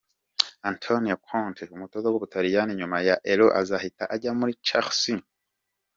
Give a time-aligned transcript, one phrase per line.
[0.71, 5.19] Antonio Conte umutoza w'Ubutaliyani nyuma ya Euro azahita ajya muri Chelsea.